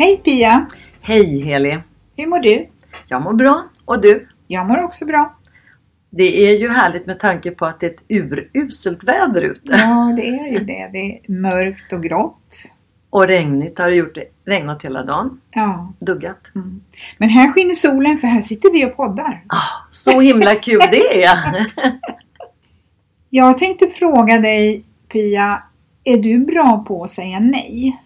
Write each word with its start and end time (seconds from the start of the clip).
Hej 0.00 0.16
Pia! 0.16 0.66
Hej 1.00 1.40
Heli! 1.40 1.78
Hur 2.16 2.26
mår 2.26 2.38
du? 2.38 2.68
Jag 3.08 3.22
mår 3.22 3.32
bra. 3.32 3.64
Och 3.84 4.02
du? 4.02 4.28
Jag 4.46 4.66
mår 4.66 4.84
också 4.84 5.06
bra. 5.06 5.36
Det 6.10 6.48
är 6.48 6.58
ju 6.58 6.68
härligt 6.68 7.06
med 7.06 7.20
tanke 7.20 7.50
på 7.50 7.66
att 7.66 7.80
det 7.80 7.86
är 7.86 7.90
ett 7.90 8.02
uruselt 8.08 9.04
väder 9.04 9.42
ute. 9.42 9.60
Ja, 9.72 10.12
det 10.16 10.28
är 10.28 10.46
ju 10.52 10.58
det. 10.58 10.90
Det 10.92 10.98
är 10.98 11.32
mörkt 11.32 11.92
och 11.92 12.02
grått. 12.02 12.54
Och 13.10 13.26
regnigt 13.26 13.78
har 13.78 13.90
det 13.90 13.96
gjort. 13.96 14.14
Det 14.14 14.24
regnat 14.44 14.84
hela 14.84 15.02
dagen. 15.02 15.40
Ja. 15.50 15.92
Duggat. 16.00 16.50
Mm. 16.54 16.80
Men 17.18 17.28
här 17.28 17.52
skiner 17.52 17.74
solen 17.74 18.18
för 18.18 18.28
här 18.28 18.42
sitter 18.42 18.72
vi 18.72 18.86
och 18.86 18.96
poddar. 18.96 19.44
Ah, 19.46 19.86
så 19.90 20.20
himla 20.20 20.54
kul 20.54 20.80
det 20.90 21.24
är! 21.24 21.66
Jag 23.30 23.58
tänkte 23.58 23.86
fråga 23.86 24.38
dig 24.38 24.84
Pia, 25.08 25.62
är 26.04 26.18
du 26.18 26.38
bra 26.38 26.84
på 26.88 27.04
att 27.04 27.10
säga 27.10 27.40
nej? 27.40 28.00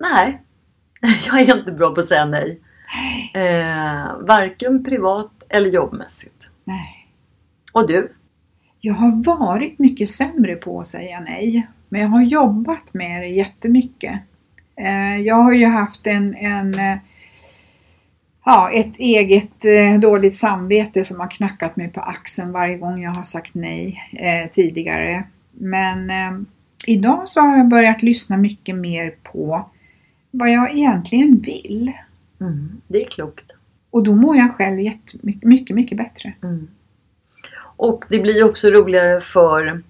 Nej, 0.00 0.40
jag 1.26 1.40
är 1.40 1.58
inte 1.58 1.72
bra 1.72 1.94
på 1.94 2.00
att 2.00 2.06
säga 2.06 2.24
nej. 2.24 2.60
Eh, 3.34 4.20
varken 4.20 4.84
privat 4.84 5.44
eller 5.48 5.70
jobbmässigt. 5.70 6.48
Nej. 6.64 7.08
Och 7.72 7.88
du? 7.88 8.12
Jag 8.80 8.94
har 8.94 9.24
varit 9.24 9.78
mycket 9.78 10.08
sämre 10.08 10.54
på 10.54 10.80
att 10.80 10.86
säga 10.86 11.20
nej. 11.20 11.66
Men 11.88 12.00
jag 12.00 12.08
har 12.08 12.22
jobbat 12.22 12.94
med 12.94 13.22
det 13.22 13.28
jättemycket. 13.28 14.20
Eh, 14.76 15.16
jag 15.16 15.34
har 15.34 15.52
ju 15.52 15.66
haft 15.66 16.06
en, 16.06 16.34
en 16.34 16.74
eh, 16.74 16.98
ja, 18.44 18.70
ett 18.72 18.96
eget 18.96 19.64
eh, 19.64 20.00
dåligt 20.00 20.36
samvete 20.36 21.04
som 21.04 21.20
har 21.20 21.30
knackat 21.30 21.76
mig 21.76 21.88
på 21.88 22.00
axeln 22.00 22.52
varje 22.52 22.78
gång 22.78 23.02
jag 23.02 23.10
har 23.10 23.24
sagt 23.24 23.54
nej 23.54 24.10
eh, 24.12 24.50
tidigare. 24.52 25.24
Men 25.50 26.10
eh, 26.10 26.40
idag 26.86 27.28
så 27.28 27.40
har 27.40 27.56
jag 27.56 27.68
börjat 27.68 28.02
lyssna 28.02 28.36
mycket 28.36 28.76
mer 28.76 29.14
på 29.22 29.70
vad 30.32 30.50
jag 30.50 30.76
egentligen 30.76 31.38
vill. 31.38 31.92
Mm, 32.40 32.80
det 32.86 33.02
är 33.02 33.08
klokt. 33.10 33.52
Och 33.90 34.02
då 34.02 34.14
mår 34.14 34.36
jag 34.36 34.54
själv 34.54 34.80
jättemycket, 34.80 35.44
mycket, 35.44 35.76
mycket 35.76 35.98
bättre. 35.98 36.32
Mm. 36.42 36.68
Och 37.76 38.04
det 38.08 38.18
blir 38.18 38.44
också 38.44 38.70
roligare 38.70 39.20
för, 39.20 39.82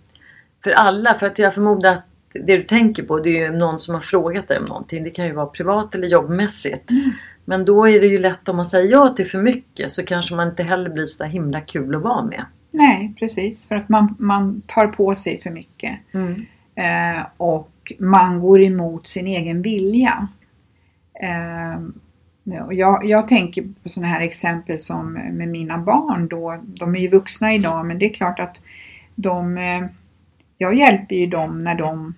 för 0.65 0.71
alla. 0.71 1.15
För 1.15 1.27
att 1.27 1.39
jag 1.39 1.55
förmodar 1.55 1.93
att 1.93 2.07
det 2.33 2.57
du 2.57 2.63
tänker 2.63 3.03
på 3.03 3.21
det 3.21 3.31
är 3.31 3.53
ju 3.53 3.59
någon 3.59 3.81
som 3.81 3.95
har 3.95 4.01
frågat 4.01 4.49
dig 4.49 4.59
om 4.59 4.65
någonting. 4.65 5.05
Det 5.05 5.11
kan 5.11 5.27
ju 5.27 5.33
vara 5.33 5.47
privat 5.47 5.95
eller 5.95 6.09
jobbmässigt. 6.09 6.91
Mm. 6.91 7.11
Men 7.45 7.65
då 7.65 7.89
är 7.89 8.01
det 8.01 8.07
ju 8.07 8.19
lätt 8.19 8.49
om 8.49 8.57
man 8.57 8.65
säger 8.65 8.91
ja 8.91 9.09
till 9.09 9.31
för 9.31 9.43
mycket 9.43 9.93
så 9.93 10.05
kanske 10.05 10.35
man 10.35 10.49
inte 10.49 10.63
heller 10.63 10.91
blir 10.91 11.07
så 11.07 11.25
himla 11.25 11.61
kul 11.61 11.95
att 11.95 12.03
vara 12.03 12.25
med. 12.25 12.45
Nej, 12.71 13.15
precis. 13.19 13.69
För 13.69 13.75
att 13.75 13.89
man, 13.89 14.15
man 14.19 14.63
tar 14.67 14.87
på 14.87 15.15
sig 15.15 15.41
för 15.41 15.51
mycket. 15.51 15.99
Mm. 16.13 16.47
Eh, 16.75 17.27
och 17.37 17.72
man 17.99 18.41
går 18.41 18.63
emot 18.63 19.07
sin 19.07 19.27
egen 19.27 19.63
vilja. 19.63 20.29
Eh, 21.23 21.83
och 22.67 22.75
jag, 22.75 23.05
jag 23.05 23.29
tänker 23.29 23.65
på 23.83 23.89
sådana 23.89 24.13
här 24.13 24.21
exempel 24.21 24.83
som 24.83 25.13
med 25.13 25.49
mina 25.49 25.79
barn 25.79 26.29
då. 26.29 26.61
De 26.65 26.95
är 26.95 27.01
ju 27.01 27.09
vuxna 27.09 27.55
idag 27.55 27.87
men 27.87 27.99
det 27.99 28.07
är 28.11 28.15
klart 28.15 28.41
att 28.41 28.63
de... 29.15 29.59
Eh, 29.59 29.85
jag 30.59 30.75
hjälper 30.75 31.15
ju 31.17 31.27
dem 31.27 31.59
när 31.59 31.75
de 31.75 32.15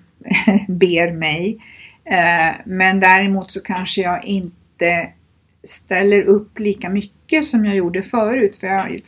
ber 0.69 1.13
mig. 1.13 1.59
Eh, 2.05 2.55
men 2.65 3.01
däremot 3.01 3.51
så 3.51 3.61
kanske 3.63 4.01
jag 4.01 4.25
inte 4.25 5.09
ställer 5.65 6.23
upp 6.23 6.59
lika 6.59 6.89
mycket 6.89 7.47
som 7.47 7.65
jag 7.65 7.77
gjorde 7.77 8.03
förut. 8.03 8.57
För 8.57 8.67
jag, 8.67 9.01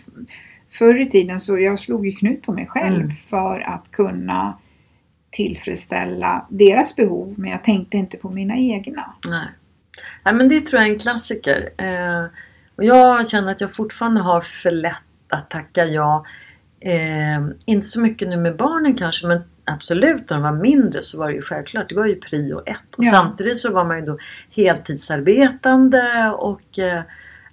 förr 0.70 1.00
i 1.00 1.10
tiden 1.10 1.40
så 1.40 1.58
jag 1.58 1.78
slog 1.78 2.06
ju 2.06 2.12
knut 2.12 2.42
på 2.42 2.52
mig 2.52 2.66
själv 2.66 3.00
Mm. 3.04 3.10
för 3.26 3.60
att 3.60 3.90
kunna 3.90 4.58
tillfredsställa 5.36 6.46
deras 6.48 6.96
behov 6.96 7.34
men 7.38 7.50
jag 7.50 7.64
tänkte 7.64 7.96
inte 7.96 8.16
på 8.16 8.30
mina 8.30 8.56
egna. 8.56 9.12
Nej. 9.28 9.46
Nej 10.24 10.34
men 10.34 10.48
det 10.48 10.60
tror 10.60 10.80
jag 10.82 10.88
är 10.88 10.92
en 10.92 10.98
klassiker. 10.98 11.70
Eh, 11.78 12.24
och 12.76 12.84
jag 12.84 13.28
känner 13.30 13.52
att 13.52 13.60
jag 13.60 13.74
fortfarande 13.74 14.20
har 14.20 14.40
för 14.40 14.70
lätt 14.70 14.94
att 15.28 15.50
tacka 15.50 15.84
ja. 15.84 16.24
Eh, 16.80 17.46
inte 17.64 17.86
så 17.86 18.00
mycket 18.00 18.28
nu 18.28 18.36
med 18.36 18.56
barnen 18.56 18.94
kanske 18.96 19.26
men 19.26 19.40
absolut 19.64 20.30
när 20.30 20.36
de 20.36 20.42
var 20.42 20.52
mindre 20.52 21.02
så 21.02 21.18
var 21.18 21.28
det 21.28 21.34
ju 21.34 21.42
självklart. 21.42 21.88
Det 21.88 21.94
var 21.94 22.06
ju 22.06 22.20
prio 22.20 22.62
ett. 22.66 22.94
Och 22.96 23.04
Ja. 23.04 23.10
samtidigt 23.10 23.58
så 23.58 23.72
var 23.72 23.84
man 23.84 23.98
ju 24.00 24.06
då 24.06 24.18
heltidsarbetande 24.50 26.30
och 26.38 26.78
eh, 26.78 27.02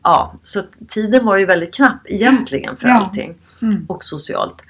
ja, 0.03 0.33
så 0.41 0.61
tiden 0.87 1.25
var 1.25 1.37
ju 1.37 1.45
väldigt 1.45 1.73
knapp 1.75 1.99
egentligen 2.05 2.77
för 2.77 2.87
Ja. 2.87 2.93
allting. 2.93 3.35
Mm. 3.61 3.85
Och 3.89 4.03
socialt. 4.03 4.61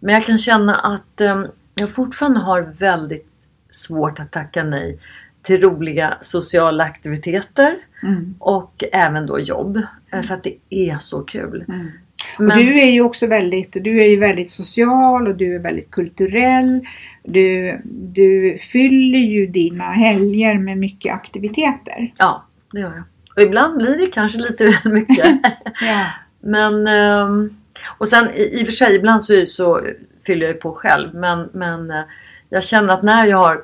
Men 0.00 0.14
jag 0.14 0.24
kan 0.26 0.38
känna 0.38 0.74
att 0.76 1.20
eh, 1.20 1.42
jag 1.80 1.94
fortfarande 1.94 2.40
har 2.40 2.62
väldigt 2.78 3.26
svårt 3.70 4.20
att 4.20 4.30
tacka 4.32 4.64
nej 4.64 4.98
till 5.42 5.60
roliga 5.60 6.18
sociala 6.20 6.84
aktiviteter 6.84 7.76
Mm. 8.02 8.34
och 8.38 8.84
även 8.92 9.26
då 9.26 9.40
jobb. 9.40 9.76
eh, 10.12 10.22
För 10.22 10.34
att 10.34 10.42
det 10.44 10.54
är 10.70 10.98
så 10.98 11.20
kul. 11.22 11.64
Mm. 11.68 11.90
Men, 12.38 12.50
Och 12.58 12.64
du 12.64 12.80
är 12.80 12.90
ju 12.90 13.00
också 13.00 13.26
väldigt, 13.26 13.72
du 13.72 14.02
är 14.02 14.06
ju 14.06 14.16
väldigt 14.16 14.50
social 14.50 15.28
och 15.28 15.34
du 15.36 15.54
är 15.54 15.58
väldigt 15.58 15.90
kulturell. 15.90 16.86
Du, 17.24 17.78
du 17.84 18.58
fyller 18.58 19.18
ju 19.18 19.46
dina 19.46 19.84
helger 19.84 20.58
med 20.58 20.78
mycket 20.78 21.14
aktiviteter. 21.14 22.12
Ja, 22.18 22.44
det 22.72 22.80
gör 22.80 22.92
jag. 22.94 23.02
Och 23.36 23.42
ibland 23.42 23.76
blir 23.78 23.98
det 23.98 24.06
kanske 24.06 24.38
lite 24.38 24.64
väl 24.64 24.92
mycket. 24.92 25.26
Ja. 25.82 26.06
men 26.40 26.86
ehm, 26.86 27.56
Och 27.98 28.08
sen 28.08 28.30
i, 28.34 28.60
i 28.60 28.62
och 28.62 28.66
för 28.66 28.72
sig 28.72 28.96
ibland 28.96 29.22
så, 29.22 29.46
så 29.46 29.80
fyller 30.26 30.46
jag 30.46 30.54
ju 30.54 30.60
på 30.60 30.72
själv. 30.72 31.14
Men, 31.14 31.50
men 31.52 31.90
eh, 31.90 32.02
jag 32.48 32.64
känner 32.64 32.94
att 32.94 33.02
när 33.02 33.24
jag 33.24 33.36
har 33.36 33.62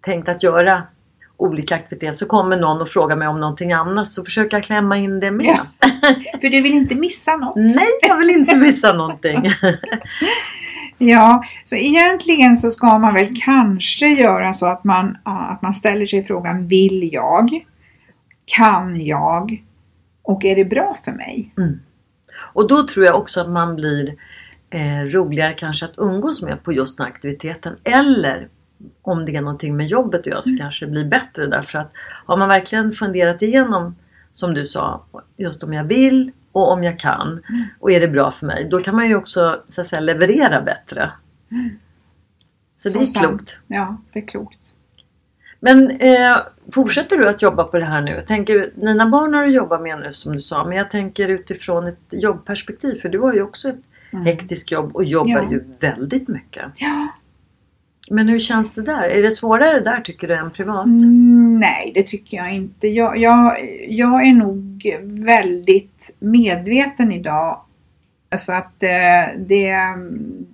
tänkt 0.00 0.28
att 0.28 0.42
göra 0.42 0.82
olika 1.36 1.74
aktiviteter 1.74 2.14
så 2.14 2.26
kommer 2.26 2.56
någon 2.56 2.80
och 2.80 2.88
frågar 2.88 3.16
mig 3.16 3.28
om 3.28 3.40
någonting 3.40 3.72
annat 3.72 4.08
så 4.08 4.24
försöker 4.24 4.56
jag 4.56 4.64
klämma 4.64 4.96
in 4.96 5.20
det 5.20 5.30
med. 5.30 5.46
Ja. 5.80 5.88
För 6.40 6.48
du 6.48 6.62
vill 6.62 6.74
inte 6.74 6.94
missa 6.94 7.36
något. 7.36 7.56
Nej, 7.56 7.88
jag 8.08 8.16
vill 8.16 8.30
inte 8.30 8.56
missa 8.66 8.92
någonting. 8.92 9.42
Ja, 10.98 11.44
så 11.64 11.76
egentligen 11.76 12.56
så 12.56 12.70
ska 12.70 12.98
man 12.98 13.14
väl 13.14 13.40
kanske 13.44 14.06
göra 14.06 14.52
så 14.52 14.66
att 14.66 14.84
man, 14.84 15.18
att 15.22 15.62
man 15.62 15.74
ställer 15.74 16.06
sig 16.06 16.22
frågan 16.22 16.66
Vill 16.66 17.12
jag? 17.12 17.64
Kan 18.44 19.06
jag? 19.06 19.64
Och 20.22 20.44
är 20.44 20.56
det 20.56 20.64
bra 20.64 20.98
för 21.04 21.12
mig? 21.12 21.54
Och 22.36 22.68
då 22.68 22.86
tror 22.86 23.06
jag 23.06 23.16
också 23.16 23.40
att 23.40 23.48
man 23.48 23.76
blir 23.76 24.14
eh, 24.70 25.02
roligare 25.02 25.52
kanske 25.52 25.84
att 25.84 25.94
umgås 25.96 26.42
med 26.42 26.62
på 26.62 26.72
just 26.72 26.98
den 26.98 27.06
aktiviteten. 27.06 27.76
Eller 27.84 28.48
om 29.02 29.24
det 29.24 29.36
är 29.36 29.40
någonting 29.40 29.76
med 29.76 29.86
jobbet 29.86 30.20
att 30.20 30.26
göra 30.26 30.42
så 30.42 30.56
kanske 30.58 30.84
det 30.86 30.90
blir 30.90 31.04
bättre 31.04 31.46
därför 31.46 31.78
att 31.78 31.92
har 32.26 32.36
man 32.36 32.48
verkligen 32.48 32.92
funderat 32.92 33.42
igenom 33.42 33.96
som 34.34 34.54
du 34.54 34.64
sa, 34.64 35.04
just 35.36 35.62
om 35.62 35.72
jag 35.72 35.84
vill 35.84 36.32
och 36.52 36.72
om 36.72 36.84
jag 36.84 36.98
kan 36.98 37.42
och 37.80 37.90
är 37.90 38.00
det 38.00 38.08
bra 38.08 38.30
för 38.30 38.46
mig, 38.46 38.68
då 38.70 38.78
kan 38.78 38.96
man 38.96 39.08
ju 39.08 39.16
också 39.16 39.62
så 39.68 39.80
att 39.80 39.86
säga, 39.86 40.00
leverera 40.00 40.60
bättre. 40.60 41.10
Så, 42.76 42.88
det 42.88 43.02
är 43.02 43.06
sant. 43.06 43.26
klokt. 43.26 43.58
Ja, 43.66 43.96
det 44.12 44.18
är 44.18 44.26
klokt. 44.26 44.58
Men 45.60 45.90
eh, 45.90 46.36
fortsätter 46.72 47.16
du 47.18 47.28
att 47.28 47.42
jobba 47.42 47.64
på 47.64 47.78
det 47.78 47.84
här 47.84 48.00
nu? 48.00 48.10
Jag 48.10 48.26
tänker, 48.26 48.72
dina 48.74 49.06
barn 49.06 49.34
har 49.34 49.44
du 49.44 49.52
jobbat 49.52 49.82
med 49.82 49.98
nu 49.98 50.12
som 50.12 50.32
du 50.32 50.40
sa, 50.40 50.64
men 50.64 50.76
jag 50.76 50.90
tänker 50.90 51.28
utifrån 51.28 51.86
ett 51.86 51.98
jobbperspektiv, 52.10 53.00
för 53.00 53.08
du 53.08 53.18
har 53.18 53.34
ju 53.34 53.42
också 53.42 53.68
ett 53.68 53.80
hektiskt 54.24 54.70
jobb 54.70 54.96
och 54.96 55.04
jobbar 55.04 55.38
Mm. 55.38 55.44
Ja. 55.44 55.50
ju 55.52 55.64
väldigt 55.80 56.28
mycket. 56.28 56.64
Ja. 56.76 57.08
Men 58.10 58.28
hur 58.28 58.38
känns 58.38 58.74
det 58.74 58.82
där? 58.82 59.04
Är 59.08 59.22
det 59.22 59.30
svårare 59.30 59.80
där 59.80 60.00
tycker 60.00 60.28
du 60.28 60.34
än 60.34 60.50
privat? 60.50 60.86
Mm, 60.86 61.58
nej, 61.60 61.92
det 61.94 62.02
tycker 62.02 62.36
jag 62.36 62.54
inte. 62.54 62.88
Jag, 62.88 63.16
jag, 63.18 63.56
jag 63.88 64.26
är 64.26 64.32
nog 64.32 64.86
väldigt 65.02 66.16
medveten 66.18 67.12
idag. 67.12 67.60
Alltså 68.28 68.52
att 68.52 68.82
eh, 68.82 69.38
det, 69.38 69.74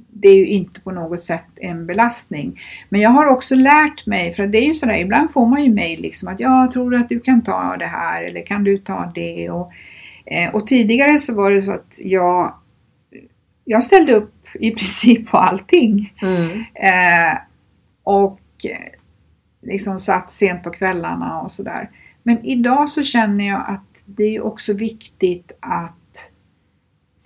det 0.08 0.28
är 0.28 0.37
ju 0.37 0.46
inte 0.46 0.81
på 0.81 0.90
något 0.90 1.20
sätt 1.22 1.44
en 1.56 1.87
belastning. 1.87 2.60
Men 2.88 3.00
jag 3.00 3.10
har 3.10 3.26
också 3.26 3.54
lärt 3.54 4.06
mig, 4.06 4.32
för 4.32 4.46
det 4.46 4.58
är 4.58 4.66
ju 4.66 4.75
sådär, 4.75 4.96
ibland 4.99 5.32
får 5.32 5.46
man 5.46 5.64
ju 5.64 5.70
mejl 5.72 6.00
liksom 6.00 6.28
att 6.28 6.40
jag 6.40 6.70
tror 6.72 6.94
att 6.94 7.08
du 7.08 7.20
kan 7.20 7.43
ta 7.43 7.76
det 7.76 7.87
här 7.87 8.22
eller 8.22 8.46
kan 8.46 8.64
du 8.64 8.78
ta 8.78 9.12
det? 9.14 9.50
Och, 9.50 9.72
eh, 10.26 10.54
och 10.54 10.66
tidigare 10.66 11.19
så 11.19 11.34
var 11.34 11.50
det 11.50 11.62
så 11.62 11.72
att 11.72 11.99
jag, 12.02 12.54
jag 13.72 13.84
ställde 13.84 14.14
upp 14.14 14.34
i 14.54 14.70
princip 14.70 15.30
på 15.30 15.36
allting. 15.38 16.14
Mm. 16.22 16.50
Eh, 16.74 17.38
och 18.02 18.40
eh, 18.64 18.92
liksom 19.62 19.98
satt 19.98 20.32
sent 20.32 20.62
på 20.62 20.70
kvällarna 20.70 21.40
och 21.40 21.52
sådär. 21.52 21.90
Men 22.22 22.44
idag 22.44 22.90
så 22.90 23.02
känner 23.02 23.48
jag 23.48 23.64
att 23.69 24.02
det 24.04 24.36
är 24.36 24.40
också 24.40 24.72
viktigt 24.74 25.52
att 25.60 26.32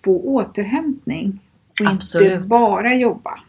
få 0.04 0.20
återhämtning 0.20 1.40
och 1.80 1.86
Absolut. 1.86 2.32
inte 2.32 2.46
bara 2.46 2.94
jobba. 2.94 3.40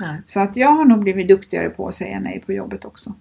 Nej. 0.00 0.22
Så 0.26 0.40
att 0.40 0.56
jag 0.56 0.72
har 0.72 0.84
nog 0.84 0.98
blivit 0.98 1.28
duktigare 1.28 1.70
på 1.70 1.88
att 1.88 1.94
säga 1.94 2.20
nej 2.20 2.42
på 2.46 2.52
jobbet 2.52 2.84
också. 2.84 3.14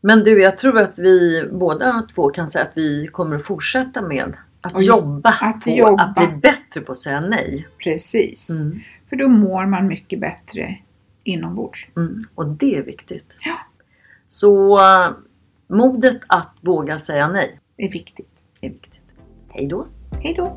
Men 0.00 0.24
du, 0.24 0.42
jag 0.42 0.56
tror 0.56 0.78
att 0.78 0.98
vi 0.98 1.48
båda 1.52 2.06
två 2.14 2.28
kan 2.28 2.48
säga 2.48 2.64
att 2.64 2.76
vi 2.76 3.06
kommer 3.06 3.36
att 3.36 3.44
fortsätta 3.44 4.02
med 4.02 4.32
att 4.60 4.74
Och 4.74 4.82
jobba 4.82 5.30
att 5.30 5.64
på 5.64 5.70
jobba. 5.70 6.02
att 6.02 6.14
bli 6.14 6.26
bättre 6.26 6.80
på 6.80 6.92
att 6.92 6.98
säga 6.98 7.20
nej. 7.20 7.68
Precis. 7.78 8.50
Mm. 8.50 8.80
För 9.08 9.16
då 9.16 9.28
mår 9.28 9.66
man 9.66 9.86
mycket 9.86 10.20
bättre 10.20 10.78
inombords. 11.24 11.86
Mm. 11.96 12.24
Och 12.34 12.46
det 12.48 12.74
är 12.76 12.82
viktigt. 12.82 13.34
Ja. 13.40 13.56
Så 14.28 14.80
modet 15.68 16.20
att 16.26 16.54
våga 16.60 16.98
säga 16.98 17.28
nej 17.28 17.60
är 17.76 17.88
viktigt. 17.90 18.28
är 18.60 18.70
viktigt. 18.70 18.92
Hej 19.48 19.66
då! 19.66 19.86
Hej 20.22 20.34
då! 20.36 20.56